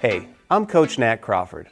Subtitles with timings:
[0.00, 1.66] Hey, I'm Coach Nat Crawford.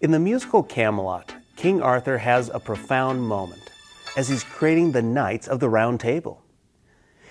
[0.00, 3.70] In the musical Camelot, King Arthur has a profound moment
[4.16, 6.42] as he's creating the Knights of the Round Table.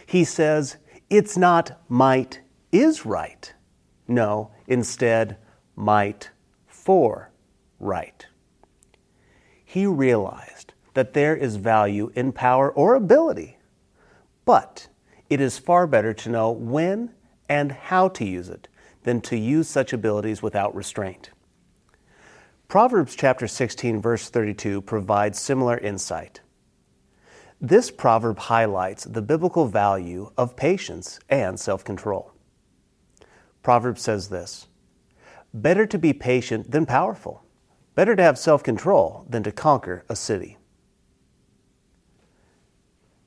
[0.06, 0.78] He says,
[1.10, 3.52] It's not might is right.
[4.08, 5.38] No, instead,
[5.76, 6.30] might
[6.68, 7.32] for
[7.80, 8.28] right.
[9.66, 13.58] He realized that there is value in power or ability,
[14.46, 14.90] but
[15.28, 17.16] it is far better to know when
[17.50, 18.68] and how to use it
[19.10, 21.32] than to use such abilities without restraint.
[22.68, 26.42] Proverbs chapter 16 verse 32 provides similar insight.
[27.60, 32.32] This proverb highlights the biblical value of patience and self-control.
[33.64, 34.68] Proverbs says this,
[35.56, 37.44] better to be patient than powerful.
[37.96, 40.60] Better to have self-control than to conquer a city.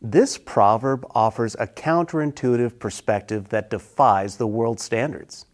[0.00, 5.46] This proverb offers a counterintuitive perspective that defies the world's standards.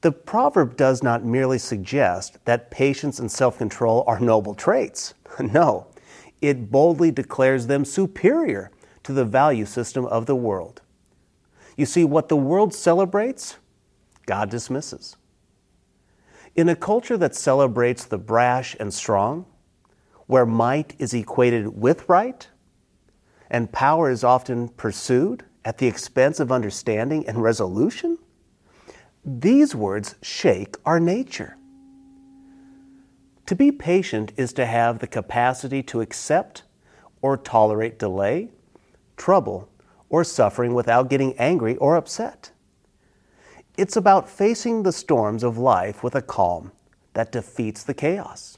[0.00, 5.14] The proverb does not merely suggest that patience and self control are noble traits.
[5.40, 5.86] No,
[6.40, 8.72] it boldly declares them superior
[9.04, 10.82] to the value system of the world.
[11.76, 13.56] You see, what the world celebrates,
[14.26, 15.16] God dismisses.
[16.56, 19.46] In a culture that celebrates the brash and strong,
[20.26, 22.48] where might is equated with right,
[23.48, 28.17] and power is often pursued at the expense of understanding and resolution,
[29.28, 31.56] these words shake our nature.
[33.44, 36.62] To be patient is to have the capacity to accept
[37.20, 38.48] or tolerate delay,
[39.16, 39.68] trouble,
[40.08, 42.52] or suffering without getting angry or upset.
[43.76, 46.72] It's about facing the storms of life with a calm
[47.12, 48.56] that defeats the chaos.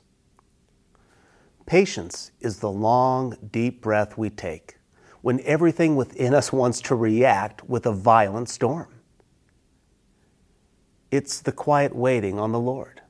[1.66, 4.76] Patience is the long, deep breath we take
[5.20, 8.99] when everything within us wants to react with a violent storm.
[11.10, 13.02] It's the quiet waiting on the Lord,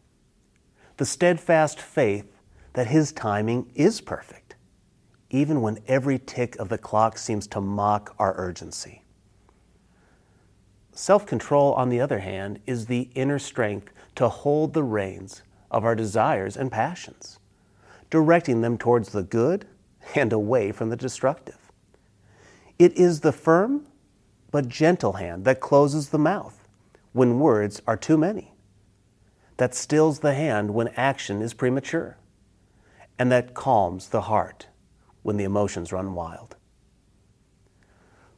[0.96, 2.40] the steadfast faith
[2.72, 4.54] that His timing is perfect,
[5.28, 9.02] even when every tick of the clock seems to mock our urgency.
[10.92, 15.84] Self control, on the other hand, is the inner strength to hold the reins of
[15.84, 17.38] our desires and passions,
[18.08, 19.66] directing them towards the good
[20.14, 21.70] and away from the destructive.
[22.78, 23.86] It is the firm
[24.50, 26.59] but gentle hand that closes the mouth
[27.12, 28.54] when words are too many,
[29.56, 32.16] that stills the hand when action is premature,
[33.18, 34.68] and that calms the heart
[35.22, 36.56] when the emotions run wild.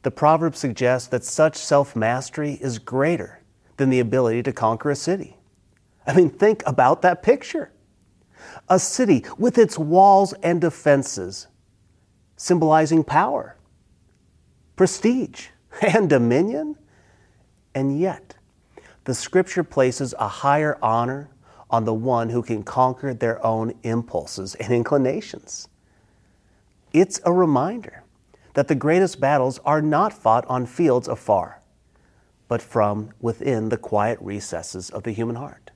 [0.01, 3.41] The proverb suggests that such self mastery is greater
[3.77, 5.37] than the ability to conquer a city.
[6.05, 7.71] I mean, think about that picture.
[8.67, 11.47] A city with its walls and defenses
[12.35, 13.55] symbolizing power,
[14.75, 15.47] prestige,
[15.81, 16.75] and dominion,
[17.73, 18.35] and yet
[19.05, 21.29] the scripture places a higher honor
[21.69, 25.67] on the one who can conquer their own impulses and inclinations.
[26.93, 28.03] It's a reminder
[28.53, 31.61] that the greatest battles are not fought on fields afar,
[32.47, 35.71] but from within the quiet recesses of the human heart.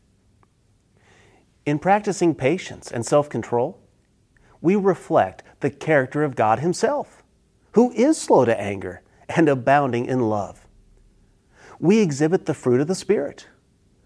[1.66, 3.79] In practicing patience and self control,
[4.61, 7.23] we reflect the character of God Himself,
[7.71, 10.66] who is slow to anger and abounding in love
[11.79, 13.47] we exhibit the fruit of the Spirit,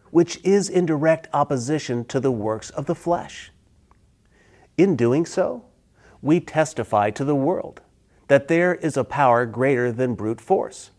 [0.10, 3.52] which is in direct opposition to the works of the flesh.
[4.78, 5.66] In doing so,
[6.22, 7.82] we testify to the world
[8.28, 10.92] that there is a power greater than brute force,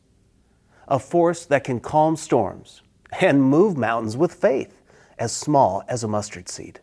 [0.88, 2.82] a force that can calm storms
[3.21, 4.81] and move mountains with faith
[5.19, 6.81] as small as a mustard seed.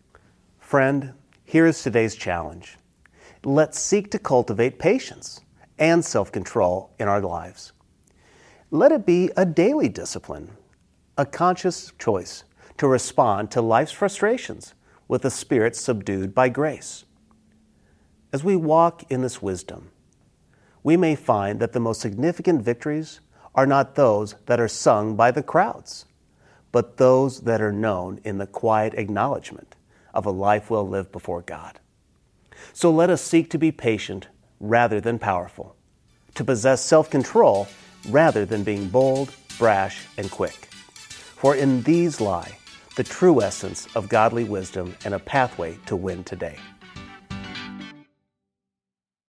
[0.59, 1.13] Friend,
[1.43, 2.77] here is today's challenge.
[3.43, 5.41] Let's seek to cultivate patience
[5.77, 7.73] and self control in our lives.
[8.71, 10.51] Let it be a daily discipline,
[11.17, 12.43] a conscious choice
[12.77, 14.75] to respond to life's frustrations
[15.07, 17.05] with a spirit subdued by grace.
[18.31, 19.89] As we walk in this wisdom,
[20.83, 23.21] we may find that the most significant victories
[23.55, 26.05] are not those that are sung by the crowds,
[26.71, 29.75] but those that are known in the quiet acknowledgement
[30.13, 31.79] of a life well lived before God.
[32.73, 34.27] So let us seek to be patient
[34.59, 35.75] rather than powerful,
[36.35, 37.67] to possess self control
[38.07, 40.67] rather than being bold, brash, and quick.
[41.35, 42.57] For in these lie
[42.95, 46.57] the true essence of godly wisdom and a pathway to win today.